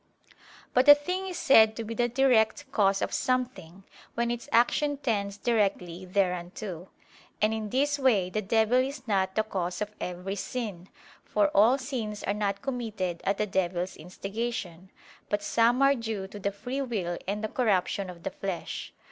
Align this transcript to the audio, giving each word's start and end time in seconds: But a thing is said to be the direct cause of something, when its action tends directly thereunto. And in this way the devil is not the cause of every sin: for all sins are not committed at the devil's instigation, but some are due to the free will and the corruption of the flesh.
But 0.73 0.89
a 0.89 0.95
thing 0.95 1.27
is 1.27 1.37
said 1.37 1.75
to 1.75 1.83
be 1.83 1.93
the 1.93 2.09
direct 2.09 2.71
cause 2.71 3.03
of 3.03 3.13
something, 3.13 3.83
when 4.15 4.31
its 4.31 4.49
action 4.51 4.97
tends 4.97 5.37
directly 5.37 6.05
thereunto. 6.05 6.89
And 7.39 7.53
in 7.53 7.69
this 7.69 7.99
way 7.99 8.31
the 8.31 8.41
devil 8.41 8.79
is 8.79 9.07
not 9.07 9.35
the 9.35 9.43
cause 9.43 9.79
of 9.79 9.91
every 10.01 10.37
sin: 10.37 10.89
for 11.23 11.49
all 11.49 11.77
sins 11.77 12.23
are 12.23 12.33
not 12.33 12.63
committed 12.63 13.21
at 13.25 13.37
the 13.37 13.45
devil's 13.45 13.95
instigation, 13.95 14.89
but 15.29 15.43
some 15.43 15.83
are 15.83 15.93
due 15.93 16.25
to 16.29 16.39
the 16.39 16.51
free 16.51 16.81
will 16.81 17.19
and 17.27 17.43
the 17.43 17.47
corruption 17.47 18.09
of 18.09 18.23
the 18.23 18.31
flesh. 18.31 18.91